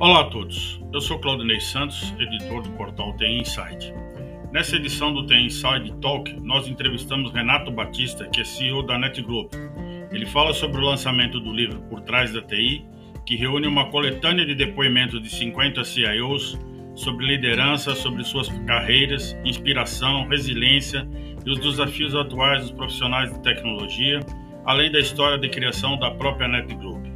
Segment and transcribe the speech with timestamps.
[0.00, 3.92] Olá a todos, eu sou Claudinei Santos, editor do portal TI Insight.
[4.50, 9.50] Nessa edição do TI Insight Talk, nós entrevistamos Renato Batista, que é CEO da NetGlobe.
[10.10, 12.82] Ele fala sobre o lançamento do livro Por Trás da TI,
[13.26, 16.58] que reúne uma coletânea de depoimentos de 50 CIOs
[16.94, 21.06] sobre liderança, sobre suas carreiras, inspiração, resiliência
[21.44, 24.20] e os desafios atuais dos profissionais de tecnologia,
[24.64, 27.09] além da história de criação da própria NetGlobe.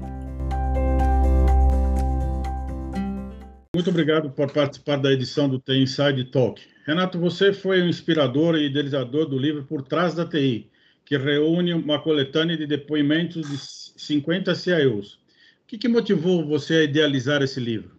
[3.74, 6.62] Muito obrigado por participar da edição do TI Inside Talk.
[6.86, 10.70] Renato, você foi o inspirador e idealizador do livro Por Trás da TI,
[11.04, 13.58] que reúne uma coletânea de depoimentos de
[14.00, 15.14] 50 CIOs.
[15.14, 15.18] O
[15.66, 17.96] que, que motivou você a idealizar esse livro?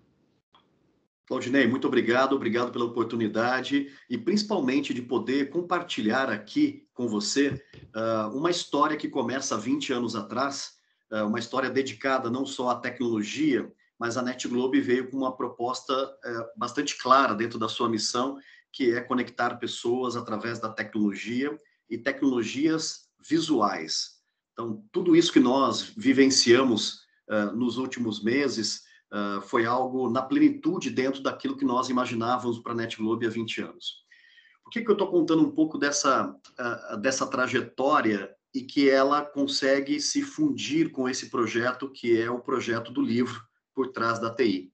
[1.27, 7.61] Claudinei, muito obrigado, obrigado pela oportunidade e principalmente de poder compartilhar aqui com você
[7.93, 10.75] uh, uma história que começa há 20 anos atrás,
[11.11, 15.93] uh, uma história dedicada não só à tecnologia, mas a NetGlobe veio com uma proposta
[16.23, 18.37] é, bastante clara dentro da sua missão,
[18.71, 21.57] que é conectar pessoas através da tecnologia
[21.89, 24.15] e tecnologias visuais.
[24.53, 28.83] Então, tudo isso que nós vivenciamos uh, nos últimos meses
[29.13, 33.61] uh, foi algo na plenitude dentro daquilo que nós imaginávamos para a NetGlobe há 20
[33.61, 34.05] anos.
[34.63, 39.21] Por que, que eu estou contando um pouco dessa, uh, dessa trajetória e que ela
[39.21, 43.41] consegue se fundir com esse projeto que é o projeto do livro,
[43.75, 44.73] por trás da TI.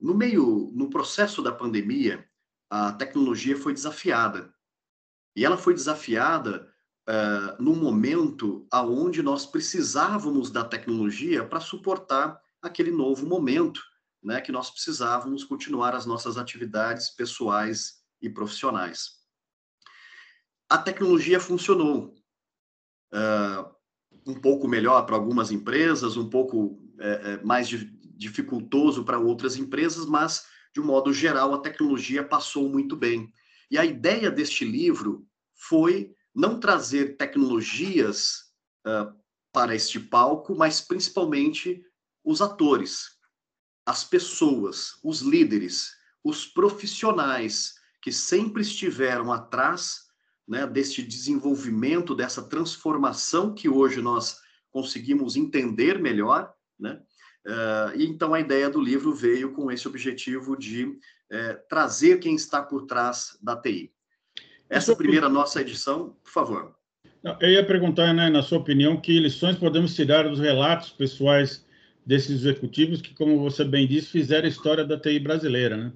[0.00, 2.28] No meio, no processo da pandemia,
[2.68, 4.52] a tecnologia foi desafiada.
[5.34, 6.70] E ela foi desafiada
[7.08, 13.80] uh, num momento aonde nós precisávamos da tecnologia para suportar aquele novo momento,
[14.22, 19.18] né, que nós precisávamos continuar as nossas atividades pessoais e profissionais.
[20.68, 22.14] A tecnologia funcionou.
[23.12, 23.78] Uh,
[24.26, 27.68] um pouco melhor para algumas empresas, um pouco é, é, mais
[28.16, 33.32] dificultoso para outras empresas, mas, de um modo geral, a tecnologia passou muito bem.
[33.70, 38.52] E a ideia deste livro foi não trazer tecnologias
[38.86, 39.12] uh,
[39.52, 41.82] para este palco, mas principalmente
[42.24, 43.18] os atores,
[43.86, 45.92] as pessoas, os líderes,
[46.22, 50.08] os profissionais que sempre estiveram atrás
[50.46, 54.38] né, deste desenvolvimento, dessa transformação que hoje nós
[54.70, 57.00] conseguimos entender melhor, né?
[57.46, 60.98] Uh, e então a ideia do livro veio com esse objetivo de uh,
[61.68, 63.90] trazer quem está por trás da TI.
[64.68, 66.74] Essa primeira nossa edição, por favor.
[67.40, 71.66] Eu ia perguntar, né, na sua opinião, que lições podemos tirar dos relatos pessoais
[72.04, 75.92] desses executivos que, como você bem disse, fizeram a história da TI brasileira, né?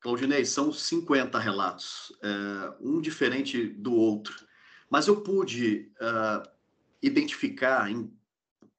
[0.00, 4.34] Claudinei, são 50 relatos, uh, um diferente do outro,
[4.88, 5.90] mas eu pude
[7.02, 8.12] identificar em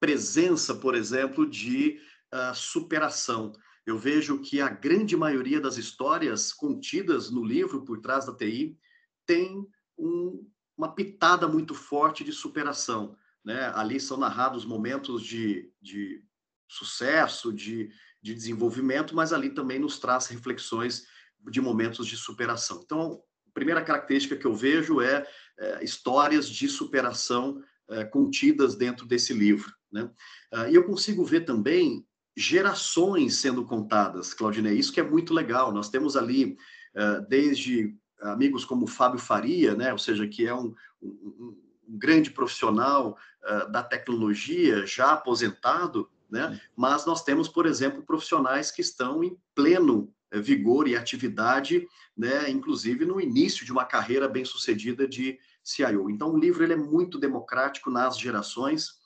[0.05, 1.99] presença, por exemplo, de
[2.31, 3.51] uh, superação.
[3.87, 8.77] Eu vejo que a grande maioria das histórias contidas no livro Por Trás da TI
[9.25, 9.65] tem
[9.97, 13.17] um, uma pitada muito forte de superação.
[13.43, 13.71] Né?
[13.73, 16.23] Ali são narrados momentos de, de
[16.69, 17.89] sucesso, de,
[18.21, 21.07] de desenvolvimento, mas ali também nos traz reflexões
[21.49, 22.79] de momentos de superação.
[22.85, 25.27] Então, a primeira característica que eu vejo é,
[25.57, 29.73] é histórias de superação é, contidas dentro desse livro.
[29.95, 30.09] Né?
[30.53, 35.71] Uh, e eu consigo ver também gerações sendo contadas, Claudinei, isso que é muito legal.
[35.71, 36.57] Nós temos ali,
[36.93, 39.93] uh, desde amigos como Fábio Faria, né?
[39.93, 41.57] ou seja, que é um, um,
[41.87, 46.59] um grande profissional uh, da tecnologia, já aposentado, né?
[46.75, 52.49] mas nós temos, por exemplo, profissionais que estão em pleno eh, vigor e atividade, né?
[52.49, 56.09] inclusive no início de uma carreira bem sucedida de CIO.
[56.09, 58.99] Então, o livro ele é muito democrático nas gerações,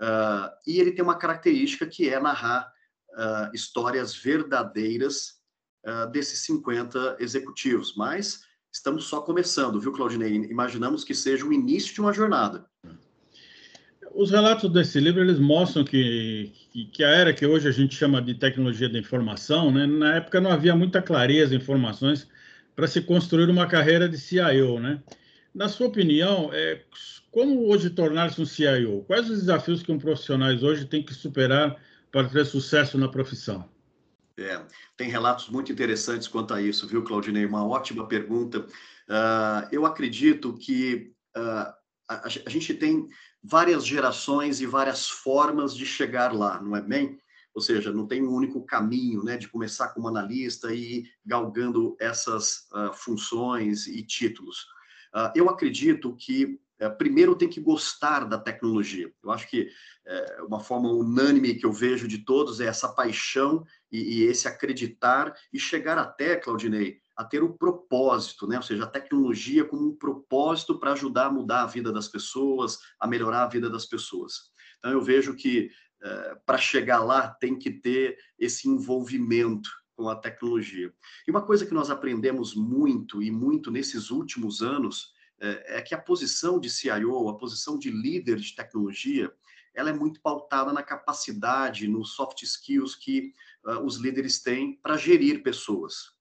[0.00, 2.70] Uh, e ele tem uma característica que é narrar
[3.12, 5.36] uh, histórias verdadeiras
[5.86, 7.94] uh, desses 50 executivos.
[7.96, 8.40] Mas
[8.72, 10.34] estamos só começando, viu, Claudinei?
[10.34, 12.66] Imaginamos que seja o início de uma jornada.
[14.14, 16.50] Os relatos desse livro eles mostram que,
[16.92, 20.40] que, a era que hoje a gente chama de tecnologia da informação, né, na época
[20.40, 22.26] não havia muita clareza, informações
[22.74, 25.02] para se construir uma carreira de CIO, né?
[25.54, 26.82] Na sua opinião, é,
[27.36, 29.04] como hoje tornar-se um CIO?
[29.06, 31.76] Quais os desafios que um profissional hoje tem que superar
[32.10, 33.68] para ter sucesso na profissão?
[34.38, 34.64] É,
[34.96, 37.44] tem relatos muito interessantes quanto a isso, viu, Claudinei?
[37.44, 38.60] Uma ótima pergunta.
[38.60, 41.74] Uh, eu acredito que uh,
[42.08, 43.06] a, a, gente tem
[43.44, 47.18] várias gerações e várias formas de chegar lá, não é bem?
[47.54, 51.98] Ou seja, não tem um único caminho, né, de começar como analista e ir galgando
[52.00, 54.66] essas uh, funções e títulos.
[55.34, 59.10] eu acredito que é, primeiro tem que gostar da tecnologia.
[59.22, 59.68] Eu acho que
[60.06, 64.46] é, uma forma unânime que eu vejo de todos é essa paixão e, e esse
[64.46, 68.56] acreditar e chegar até, Claudinei, a ter o propósito, né?
[68.56, 72.78] Ou seja, a tecnologia como um propósito para ajudar a mudar a vida das pessoas,
[73.00, 74.50] a melhorar a vida das pessoas.
[74.78, 75.70] Então eu vejo que
[76.02, 80.92] é, para chegar lá tem que ter esse envolvimento com a tecnologia.
[81.26, 85.94] E uma coisa que nós aprendemos muito e muito nesses últimos anos é, é que
[85.94, 89.32] a posição de CIO, a posição de líder de tecnologia,
[89.74, 93.32] ela é muito pautada na capacidade, nos soft skills que
[93.66, 96.16] uh, os líderes têm para gerir pessoas.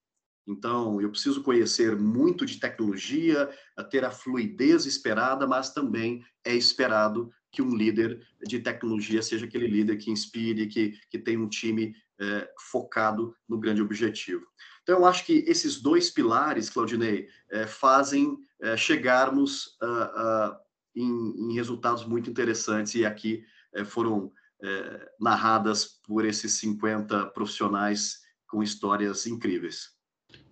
[0.48, 3.50] Então, eu preciso conhecer muito de tecnologia,
[3.90, 9.68] ter a fluidez esperada, mas também é esperado que um líder de tecnologia seja aquele
[9.68, 14.46] líder que inspire, que, que tem um time é, focado no grande objetivo.
[14.86, 20.56] Então, eu acho que esses dois pilares, Claudinei, é, fazem é, chegarmos uh,
[20.96, 23.44] em, em, resultados muito interessantes e aqui
[23.74, 24.32] é, foram
[25.20, 29.90] narradas por esses 50 profissionais com histórias incríveis.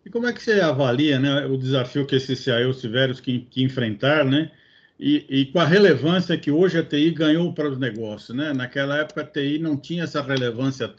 [0.06, 3.64] E como é que você avalia né, o desafio que esses CIOs tiveram que, que
[3.64, 4.52] enfrentar, né?
[5.00, 8.54] E, e, com a relevância que hoje a TI ganhou para os negócios, né?
[8.54, 10.94] Naquela época a TI não tinha essa relevância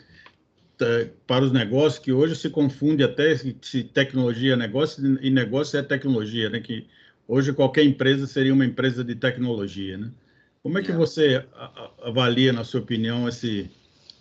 [1.26, 5.82] para os negócios que hoje se confunde até se tecnologia é negócio e negócio é
[5.82, 6.60] tecnologia, né?
[6.60, 6.86] Que
[7.28, 10.10] hoje qualquer empresa seria uma empresa de tecnologia, né?
[10.62, 11.44] Como é que você
[12.02, 13.70] avalia, na sua opinião, esse,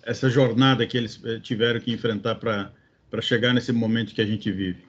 [0.03, 4.51] essa jornada que eles eh, tiveram que enfrentar para chegar nesse momento que a gente
[4.51, 4.83] vive?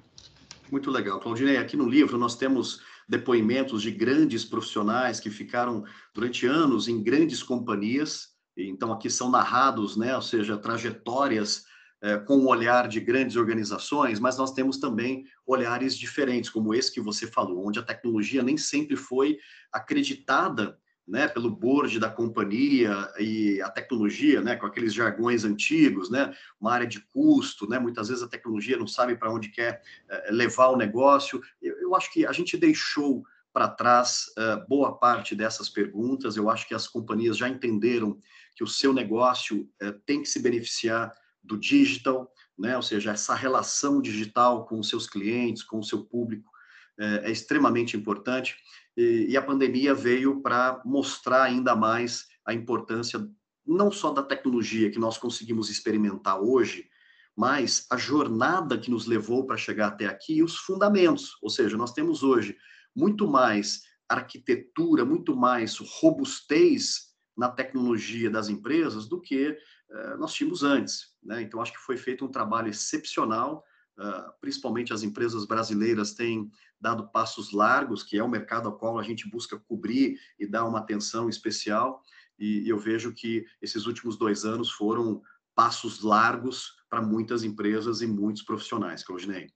[0.70, 1.56] Muito legal, Claudinei.
[1.56, 7.42] Aqui no livro nós temos depoimentos de grandes profissionais que ficaram durante anos em grandes
[7.42, 11.64] companhias então, aqui são narrados, né, ou seja, trajetórias
[12.00, 16.92] é, com o olhar de grandes organizações, mas nós temos também olhares diferentes, como esse
[16.92, 19.38] que você falou, onde a tecnologia nem sempre foi
[19.72, 26.34] acreditada né, pelo board da companhia e a tecnologia, né, com aqueles jargões antigos, né,
[26.60, 30.30] uma área de custo, né, muitas vezes a tecnologia não sabe para onde quer é,
[30.30, 31.42] levar o negócio.
[31.60, 33.24] Eu, eu, acho que a gente deixou
[33.54, 36.36] para trás uh, boa parte dessas perguntas.
[36.36, 38.18] Eu acho que as companhias já entenderam
[38.56, 41.12] que o seu negócio é, tem que se beneficiar
[41.42, 42.28] do digital,
[42.58, 42.76] né?
[42.76, 46.50] ou seja, essa relação digital com os seus clientes, com o seu público,
[46.98, 48.56] é, é extremamente importante.
[48.96, 53.24] E, e a pandemia veio para mostrar ainda mais a importância
[53.64, 56.88] não só da tecnologia que nós conseguimos experimentar hoje,
[57.36, 61.36] mas a jornada que nos levou para chegar até aqui e os fundamentos.
[61.40, 62.56] Ou seja, nós temos hoje
[62.94, 70.62] muito mais arquitetura, muito mais robustez na tecnologia das empresas do que uh, nós tínhamos
[70.62, 71.14] antes.
[71.22, 71.42] Né?
[71.42, 73.64] Então, acho que foi feito um trabalho excepcional,
[73.98, 76.50] uh, principalmente as empresas brasileiras têm
[76.80, 80.64] dado passos largos, que é o mercado ao qual a gente busca cobrir e dar
[80.64, 82.02] uma atenção especial,
[82.38, 85.22] e, e eu vejo que esses últimos dois anos foram
[85.54, 89.48] passos largos para muitas empresas e muitos profissionais, Claudinei.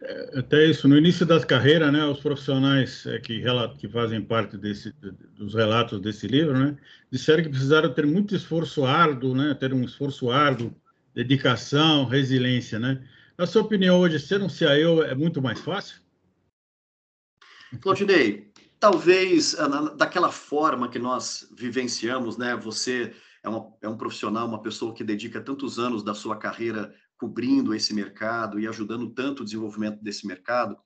[0.00, 3.42] É, até isso, no início da carreira, né, os profissionais é, que,
[3.78, 4.92] que fazem parte desse,
[5.36, 6.76] dos relatos desse livro, né,
[7.10, 10.72] disseram que precisaram ter muito esforço árduo, né, ter um esforço árduo,
[11.14, 13.04] dedicação, resiliência, né?
[13.36, 16.00] Na sua opinião, hoje, ser um CIO é muito mais fácil?
[17.80, 23.12] Claudinei, talvez ah, daquela forma que nós vivenciamos, né, você
[23.42, 27.74] é, uma, é um profissional, uma pessoa que dedica tantos anos da sua carreira cobrindo
[27.74, 30.78] esse mercado e ajudando tanto o desenvolvimento desse mercado,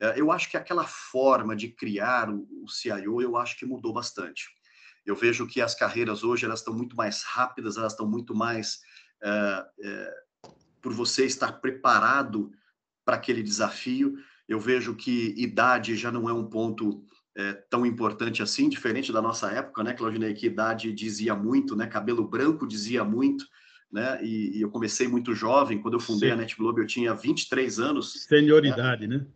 [0.00, 4.48] é, eu acho que aquela forma de criar o CIO, eu acho que mudou bastante.
[5.04, 8.80] Eu vejo que as carreiras hoje elas estão muito mais rápidas, elas estão muito mais
[9.22, 10.14] é, é,
[10.80, 12.50] por você estar preparado
[13.04, 14.16] para aquele desafio.
[14.48, 17.04] Eu vejo que idade já não é um ponto
[17.36, 21.86] é, tão importante assim, diferente da nossa época, né, Claudinei, que idade dizia muito, né,
[21.86, 23.46] cabelo branco dizia muito,
[23.90, 24.22] né?
[24.22, 26.34] E, e, eu comecei muito jovem, quando eu fundei Sim.
[26.34, 28.24] a Net Globo eu tinha 23 anos.
[28.24, 29.18] Senioridade, né?
[29.18, 29.26] né?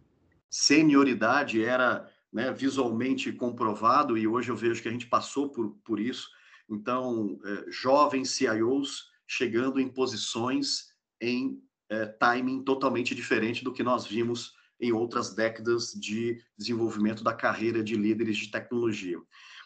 [0.49, 5.99] Senioridade era né, visualmente comprovado e hoje eu vejo que a gente passou por, por
[5.99, 6.29] isso.
[6.69, 14.07] Então, é, jovens CIOs chegando em posições em é, timing totalmente diferente do que nós
[14.07, 19.19] vimos em outras décadas de desenvolvimento da carreira de líderes de tecnologia.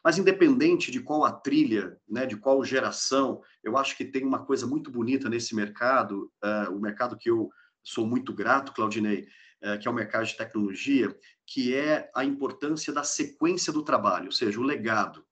[0.08, 4.42] Mas independente de qual a trilha, né, de qual geração, eu acho que tem uma
[4.42, 7.50] coisa muito bonita nesse mercado, uh, o mercado que eu
[7.84, 9.28] sou muito grato, Claudinei,
[9.62, 11.14] uh, que é o mercado de tecnologia,
[11.46, 15.26] que é a importância da sequência do trabalho, ou seja, o legado.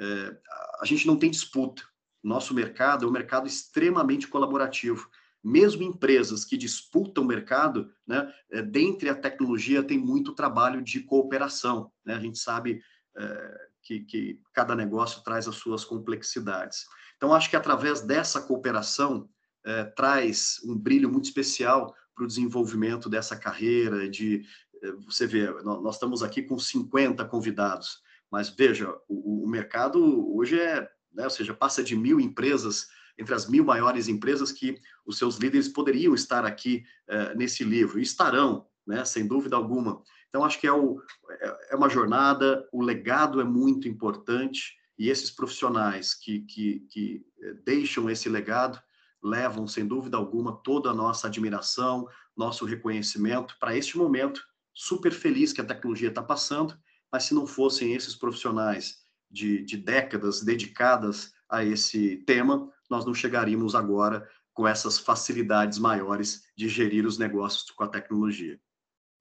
[0.00, 0.34] Uh,
[0.80, 1.82] a gente não tem disputa.
[2.22, 5.06] Nosso mercado é um mercado extremamente colaborativo
[5.46, 8.32] mesmo empresas que disputam o mercado, né,
[8.72, 11.92] dentre a tecnologia tem muito trabalho de cooperação.
[12.02, 12.14] Né?
[12.14, 12.80] A gente sabe
[13.14, 16.86] é, que, que cada negócio traz as suas complexidades.
[17.16, 19.28] Então, acho que através dessa cooperação
[19.64, 24.44] é, traz um brilho muito especial para o desenvolvimento dessa carreira, de
[24.82, 30.58] é, você vê, nós estamos aqui com 50 convidados, mas veja, o, o mercado hoje
[30.58, 32.88] é, né, ou seja, passa de mil empresas,
[33.18, 37.98] entre as mil maiores empresas que os seus líderes poderiam estar aqui é, nesse livro,
[37.98, 40.02] e estarão, né, sem dúvida alguma.
[40.34, 41.00] Então, acho que é, o,
[41.30, 47.24] é, é uma jornada, o legado é muito importante, e esses profissionais que, que, que
[47.40, 48.82] é, deixam esse legado,
[49.22, 55.52] levam, sem dúvida alguma, toda a nossa admiração, nosso reconhecimento para este momento super feliz
[55.52, 56.76] que a tecnologia está passando,
[57.12, 63.14] mas se não fossem esses profissionais de, de décadas dedicadas a esse tema, nós não
[63.14, 68.58] chegaríamos agora com essas facilidades maiores de gerir os negócios com a tecnologia.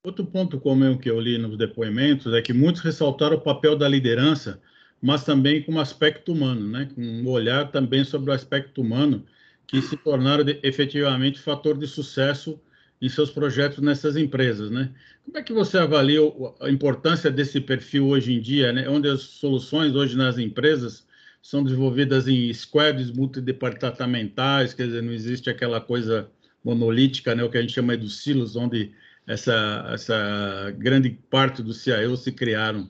[0.06, 3.88] Outro ponto comum que eu li nos depoimentos é que muitos ressaltaram o papel da
[3.88, 4.62] liderança,
[5.02, 6.90] mas também com um aspecto humano, né?
[6.94, 9.26] com um olhar também sobre o aspecto humano,
[9.66, 12.60] que se tornaram efetivamente fator de sucesso
[13.02, 14.92] em seus projetos nessas empresas, né?
[15.24, 16.20] Como é que você avalia
[16.60, 18.90] a importância desse perfil hoje em dia, né?
[18.90, 21.08] Onde as soluções hoje nas empresas
[21.42, 26.30] são desenvolvidas em squads multidepartamentais, quer dizer, não existe aquela coisa
[26.64, 27.44] monolítica, né?
[27.44, 28.92] O que a gente chama dos silos, onde
[29.28, 32.90] essa essa grande parte do CIO se criaram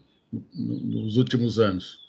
[0.53, 1.99] nos últimos anos.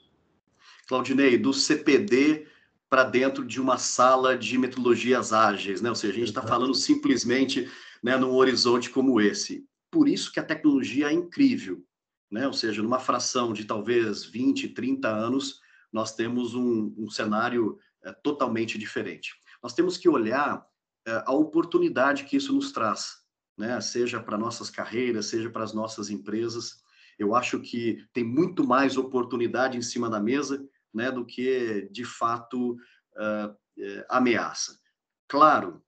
[0.86, 2.46] Claudinei, do CPD
[2.88, 5.88] para dentro de uma sala de metodologias ágeis, né?
[5.88, 7.68] Ou seja, a gente está falando simplesmente
[8.02, 9.66] né, num horizonte como esse.
[9.90, 11.84] Por isso que a tecnologia é incrível,
[12.30, 12.46] né?
[12.46, 15.60] Ou seja, numa fração de talvez 20, 30 anos,
[15.92, 19.34] nós temos um, um cenário é, totalmente diferente.
[19.62, 20.64] Nós temos que olhar
[21.06, 23.23] é, a oportunidade que isso nos traz,
[23.56, 23.80] né?
[23.80, 26.82] Seja para nossas carreiras, seja para as nossas empresas.
[27.18, 32.04] Eu acho que tem muito mais oportunidade em cima da mesa né, do que de
[32.04, 33.56] fato uh,
[34.08, 34.78] ameaça.
[35.28, 35.82] Claro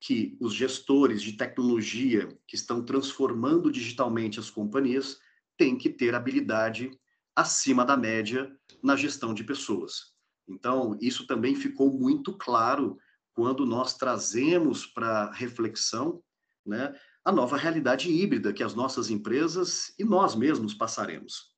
[0.00, 5.18] que os gestores de tecnologia que estão transformando digitalmente as companhias
[5.56, 6.90] têm que ter habilidade
[7.36, 8.50] acima da média
[8.82, 10.12] na gestão de pessoas.
[10.48, 12.98] Então, isso também ficou muito claro
[13.32, 16.22] quando nós trazemos para reflexão
[16.66, 21.52] né, a nova realidade híbrida que as nossas empresas e nós mesmos passaremos.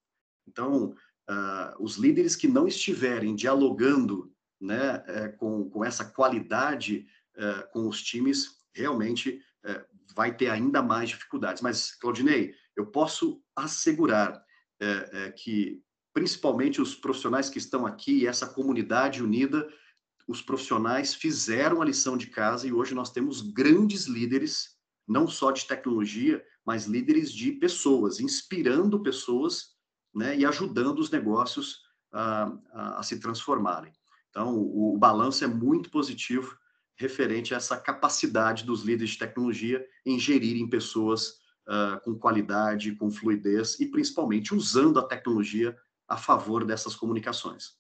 [0.47, 0.95] Então,
[1.31, 7.07] uh, os líderes que não estiverem dialogando né, é, com, com essa qualidade
[7.37, 11.63] uh, com os times, realmente uh, vai ter ainda mais dificuldades.
[11.63, 14.43] Mas, Claudinei, eu posso assegurar
[15.37, 15.81] que,
[16.13, 19.67] principalmente os profissionais que estão aqui, essa comunidade unida,
[20.27, 24.74] os profissionais fizeram a lição de casa e hoje nós temos grandes líderes,
[25.07, 29.75] não só de tecnologia, mas líderes de pessoas, inspirando pessoas
[30.15, 31.81] né, e ajudando os negócios
[32.13, 33.93] a, a, a se transformarem.
[34.31, 36.57] Então, o, o balanço é muito positivo
[36.97, 43.11] referente a essa capacidade dos líderes de tecnologia em gerirem pessoas uh, com qualidade, com
[43.11, 45.77] fluidez e principalmente usando a tecnologia
[46.09, 47.73] a favor dessas comunicações.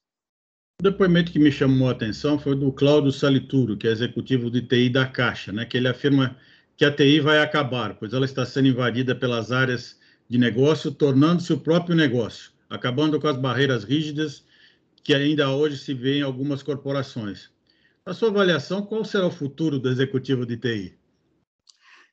[0.80, 4.62] O depoimento que me chamou a atenção foi do Cláudio Salituro, que é executivo de
[4.62, 6.36] TI da Caixa, né, que ele afirma
[6.76, 11.52] que a TI vai acabar, pois ela está sendo invadida pelas áreas de negócio, tornando-se
[11.52, 14.44] o próprio negócio, acabando com as barreiras rígidas
[15.02, 17.50] que ainda hoje se vê em algumas corporações.
[18.06, 20.98] Na sua avaliação, qual será o futuro do executivo de TI?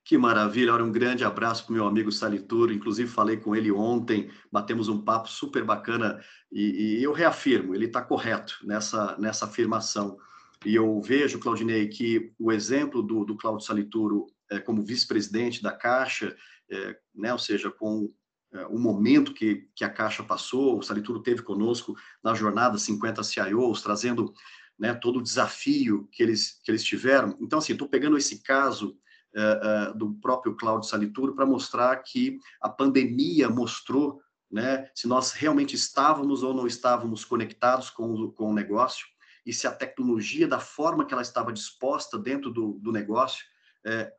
[0.04, 0.76] Que maravilha!
[0.76, 2.74] Um grande abraço para o meu amigo Salituro.
[2.74, 6.20] Inclusive, falei com ele ontem, batemos um papo super bacana
[6.52, 10.18] e, e eu reafirmo, ele está correto nessa, nessa afirmação.
[10.66, 14.28] E eu vejo, Claudinei, que o exemplo do, do Claudio Salituro
[14.60, 16.36] como vice-presidente da Caixa
[16.72, 18.12] é, né, ou seja, com
[18.54, 23.22] é, o momento que, que a Caixa passou, o Salituro teve conosco na jornada 50
[23.24, 24.34] CIOs, trazendo
[24.80, 27.38] né, todo o desafio que eles, que eles tiveram.
[27.42, 28.98] Então, assim, estou pegando esse caso
[29.36, 35.32] é, é, do próprio Cláudio Salituro para mostrar que a pandemia mostrou né, se nós
[35.32, 39.08] realmente estávamos ou não estávamos conectados com o, com o negócio
[39.46, 43.44] e se a tecnologia, da forma que ela estava disposta dentro do, do negócio,
[43.86, 44.14] é,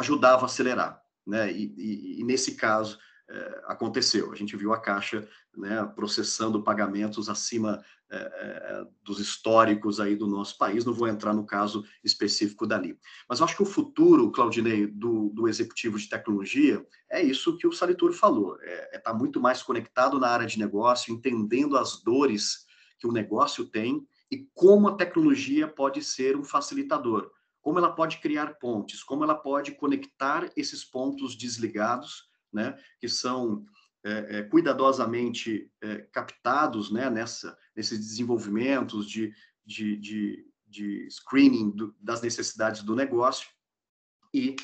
[0.00, 1.52] ajudava a acelerar né?
[1.52, 4.32] E, e, e nesse caso é, aconteceu.
[4.32, 5.26] A gente viu a Caixa
[5.56, 10.84] né, processando pagamentos acima é, é, dos históricos aí do nosso país.
[10.84, 12.98] Não vou entrar no caso específico dali.
[13.28, 17.66] Mas eu acho que o futuro, Claudinei, do, do executivo de tecnologia é isso que
[17.66, 18.58] o Salitur falou.
[18.60, 22.66] É estar tá muito mais conectado na área de negócio, entendendo as dores
[22.98, 27.30] que o negócio tem e como a tecnologia pode ser um facilitador
[27.60, 33.64] como ela pode criar pontes, como ela pode conectar esses pontos desligados, né, que são
[34.04, 39.32] é, é, cuidadosamente é, captados né, nessa, nesses desenvolvimentos de,
[39.64, 43.48] de, de, de screening do, das necessidades do negócio.
[44.32, 44.56] E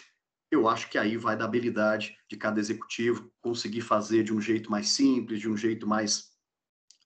[0.50, 4.70] eu acho que aí vai da habilidade de cada executivo conseguir fazer de um jeito
[4.70, 6.35] mais simples, de um jeito mais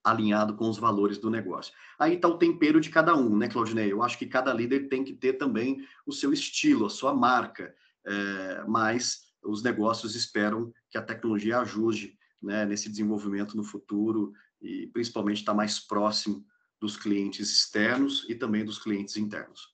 [0.02, 1.72] alinhado com os valores do negócio.
[1.98, 3.92] Aí está o tempero de cada um, né, Claudinei?
[3.92, 7.74] Eu acho que cada líder tem que ter também o seu estilo, a sua marca,
[8.04, 14.86] é, mas os negócios esperam que a tecnologia ajude né, nesse desenvolvimento no futuro e
[14.88, 16.44] principalmente estar tá mais próximo
[16.80, 19.68] dos clientes externos e também dos clientes internos.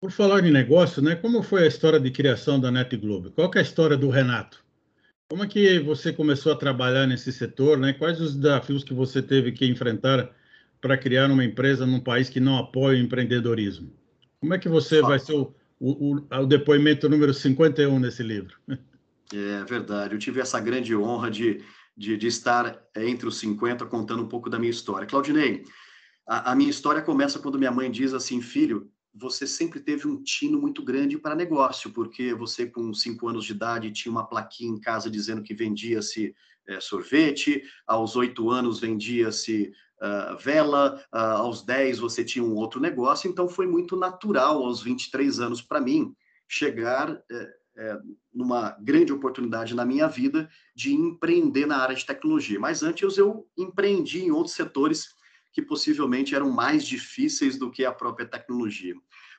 [0.00, 3.32] Por falar em negócio, né, como foi a história de criação da NetGlobe?
[3.32, 4.64] Qual é a história do Renato?
[5.30, 7.78] Como é que você começou a trabalhar nesse setor?
[7.78, 7.92] Né?
[7.92, 10.28] Quais os desafios que você teve que enfrentar
[10.80, 13.92] para criar uma empresa num país que não apoia o empreendedorismo?
[14.40, 18.56] Como é que você vai ser o, o, o, depoimento número 51 nesse livro?
[19.32, 20.14] É verdade.
[20.14, 21.62] Eu tive essa grande honra de,
[21.96, 25.06] de, de estar entre os 50 contando um pouco da minha história.
[25.06, 25.62] Claudinei,
[26.26, 30.22] a, a minha história começa quando minha mãe diz assim, filho, você sempre teve um
[30.22, 34.70] tino muito grande para negócio, porque você, com cinco anos de idade, tinha uma plaquinha
[34.70, 36.34] em casa dizendo que vendia-se
[36.68, 42.80] é, sorvete, aos oito anos vendia-se uh, vela, uh, aos dez você tinha um outro
[42.80, 46.14] negócio, então foi muito natural, aos 23 anos, para mim,
[46.48, 47.98] chegar é, é,
[48.34, 52.58] numa grande oportunidade na minha vida de empreender na área de tecnologia.
[52.58, 55.14] Mas antes eu empreendi em outros setores
[55.52, 58.94] que possivelmente eram mais difíceis do que a própria tecnologia.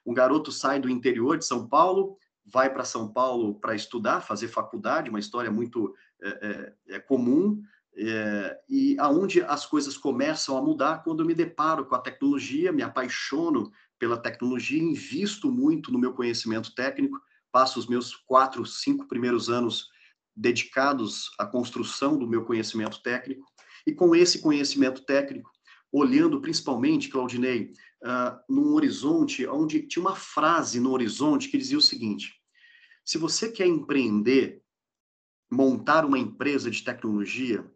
[0.06, 4.48] Um garoto sai do interior de São Paulo, vai para São Paulo para estudar, fazer
[4.48, 7.62] faculdade, uma história muito é, é, é comum,
[7.96, 12.72] é, e aonde as coisas começam a mudar quando eu me deparo com a tecnologia,
[12.72, 17.20] me apaixono pela tecnologia, invisto muito no meu conhecimento técnico,
[17.51, 19.89] passo os meus quatro, cinco primeiros anos
[20.36, 23.46] dedicados à construção do meu conhecimento técnico,
[23.86, 25.50] e com esse conhecimento técnico,
[25.91, 31.82] olhando principalmente, Claudinei, uh, num horizonte onde tinha uma frase no horizonte que dizia o
[31.82, 32.34] seguinte:
[33.04, 34.63] se você quer empreender,
[35.51, 37.69] montar uma empresa de tecnologia,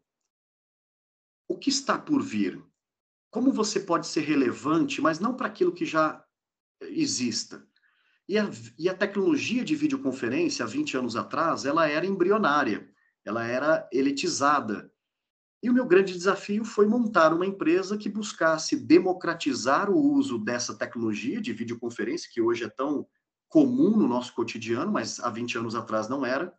[1.47, 2.63] o que está por vir?
[3.29, 6.23] Como você pode ser relevante, mas não para aquilo que já
[6.81, 7.67] exista?
[8.27, 8.49] E a,
[8.79, 12.89] e a tecnologia de videoconferência, há 20 anos atrás, ela era embrionária,
[13.23, 14.91] ela era elitizada,
[15.65, 20.75] e o meu grande desafio foi montar uma empresa que buscasse democratizar o uso dessa
[20.75, 23.07] tecnologia de videoconferência, que hoje é tão
[23.49, 26.53] comum no nosso cotidiano, mas há 20 anos atrás não era.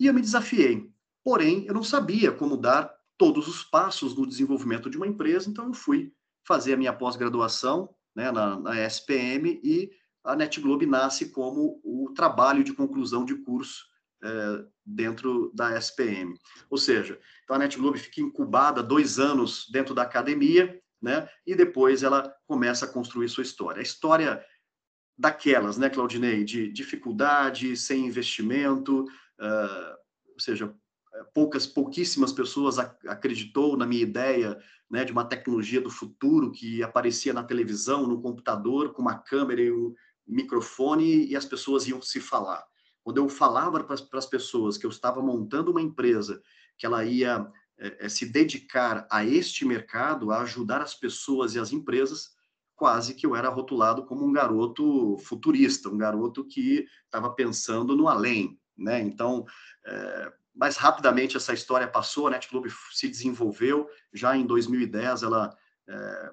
[0.00, 0.92] E eu me desafiei.
[1.22, 5.68] Porém, eu não sabia como dar todos os passos no desenvolvimento de uma empresa, então
[5.68, 6.12] eu fui
[6.44, 9.92] fazer a minha pós-graduação né, na, na SPM e
[10.24, 13.84] a NetGlobe nasce como o trabalho de conclusão de curso
[14.22, 16.34] é, dentro da SPM.
[16.68, 21.28] Ou seja, então a NetGlobe fica incubada dois anos dentro da academia, né?
[21.46, 23.80] E depois ela começa a construir sua história.
[23.80, 24.44] A história
[25.18, 29.94] daquelas, né, Claudinei, de dificuldade, sem investimento, uh,
[30.32, 30.74] ou seja,
[31.34, 34.58] poucas, pouquíssimas pessoas acreditou na minha ideia,
[34.90, 39.60] né, de uma tecnologia do futuro que aparecia na televisão, no computador, com uma câmera
[39.60, 39.94] e um
[40.26, 42.64] microfone e as pessoas iam se falar.
[43.02, 46.42] Quando eu falava para as pessoas que eu estava montando uma empresa,
[46.76, 51.58] que ela ia é, é, se dedicar a este mercado, a ajudar as pessoas e
[51.58, 52.36] as empresas,
[52.76, 58.08] quase que eu era rotulado como um garoto futurista, um garoto que estava pensando no
[58.08, 59.00] além, né?
[59.00, 59.46] Então,
[59.86, 65.56] é, mais rapidamente essa história passou, a NetClub se desenvolveu, já em 2010 ela
[65.88, 66.30] é,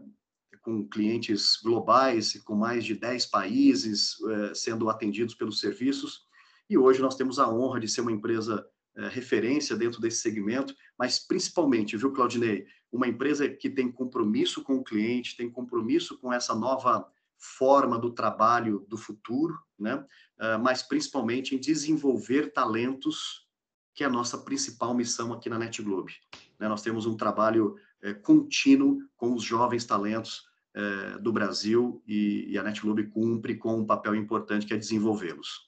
[0.62, 6.27] com clientes globais, com mais de 10 países é, sendo atendidos pelos serviços,
[6.70, 10.74] e hoje nós temos a honra de ser uma empresa é, referência dentro desse segmento,
[10.98, 16.34] mas principalmente, viu, Claudinei, uma empresa que tem compromisso com o cliente, tem compromisso com
[16.34, 19.96] essa nova forma do trabalho do futuro, né?
[20.40, 23.48] Uh, mas principalmente em desenvolver talentos,
[23.94, 26.14] que é a nossa principal missão aqui na NetGlobe.
[26.60, 26.68] Né?
[26.68, 30.44] Nós temos um trabalho é, contínuo com os jovens talentos
[30.76, 35.68] é, do Brasil e, e a NetGlobe cumpre com um papel importante que é desenvolvê-los.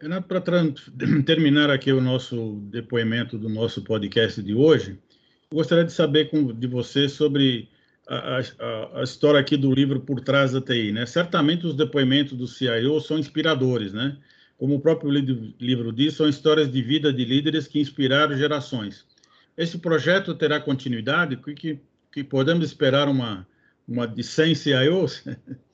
[0.00, 0.42] Renato, para
[1.24, 4.98] terminar aqui o nosso depoimento do nosso podcast de hoje,
[5.52, 7.68] gostaria de saber com, de você sobre
[8.08, 10.92] a, a, a, história aqui do livro Por Trás da TI.
[10.92, 11.06] Né?
[11.06, 14.16] Certamente os depoimentos do CIO são inspiradores, né?
[14.58, 19.04] Como o próprio livro diz, são histórias de vida de líderes que inspiraram gerações.
[19.56, 21.36] Esse projeto terá continuidade?
[21.36, 21.80] Que, que,
[22.12, 23.46] que podemos esperar uma,
[23.86, 25.24] uma de 100 CIOs?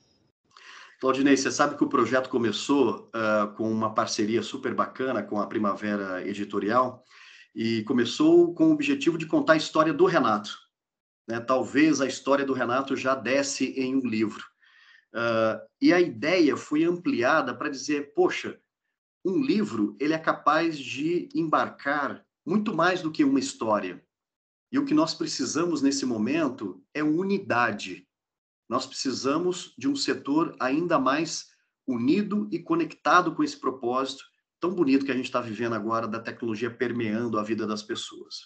[1.01, 5.47] Claudinei, você sabe que o projeto começou uh, com uma parceria super bacana com a
[5.47, 7.03] Primavera Editorial
[7.55, 10.55] E começou com o objetivo de contar a história do Renato.
[11.27, 11.39] Né?
[11.39, 14.45] Talvez a história do Renato já desse em um livro.
[15.11, 18.59] Uh, e a ideia foi ampliada para dizer, poxa,
[19.25, 24.05] um livro ele é capaz de embarcar muito mais do que uma história.
[24.71, 28.07] E o que nós precisamos nesse momento é unidade.
[28.71, 31.47] Nós precisamos de um setor ainda mais
[31.85, 34.23] unido e conectado com esse propósito
[34.61, 38.43] tão bonito que a gente está vivendo agora da tecnologia permeando a vida das pessoas.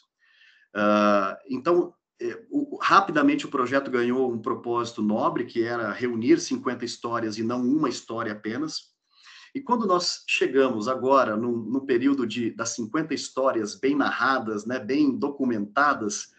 [0.75, 6.83] Uh, então, é, o, rapidamente o projeto ganhou um propósito nobre, que era reunir 50
[6.83, 8.95] histórias e não uma história apenas.
[9.53, 14.79] E quando nós chegamos agora no, no período de, das 50 histórias bem narradas, né,
[14.79, 16.33] bem documentadas,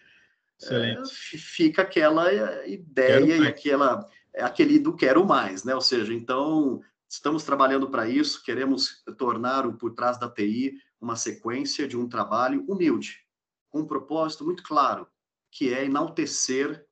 [0.63, 1.03] é,
[1.39, 5.75] fica aquela é, ideia e aquela, é aquele do quero mais, né?
[5.75, 11.17] Ou seja, então estamos trabalhando para isso, queremos tornar o Por Trás da TI uma
[11.17, 13.25] sequência de um trabalho humilde,
[13.69, 15.07] com um propósito muito claro,
[15.51, 16.87] que é enaltecer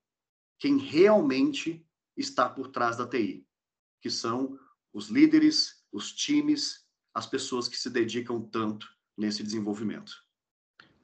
[0.59, 1.85] quem realmente
[2.17, 3.47] está por trás da TI,
[4.01, 4.59] que são
[4.93, 10.13] os líderes, os times, as pessoas que se dedicam tanto nesse desenvolvimento.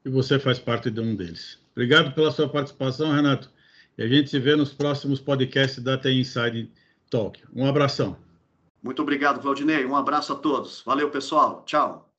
[0.04, 1.58] E você faz parte de um deles.
[1.72, 3.50] Obrigado pela sua participação, Renato.
[3.98, 6.70] E a gente se vê nos próximos podcasts da TI Inside
[7.10, 7.40] Talk.
[7.54, 8.16] Um abração.
[8.82, 9.84] Muito obrigado, Claudinei.
[9.84, 10.82] Um abraço a todos.
[10.86, 11.62] Valeu, pessoal.
[11.66, 12.10] Tchau.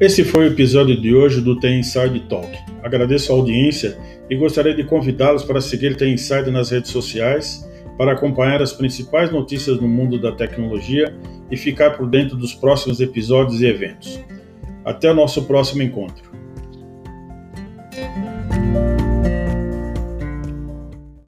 [0.00, 2.50] Esse foi o episódio de hoje do The Inside Talk.
[2.82, 3.96] Agradeço a audiência
[4.28, 7.64] e gostaria de convidá-los para seguir The Inside nas redes sociais,
[7.96, 11.14] para acompanhar as principais notícias no mundo da tecnologia
[11.50, 14.20] e ficar por dentro dos próximos episódios e eventos.
[14.84, 16.41] Até o nosso próximo encontro.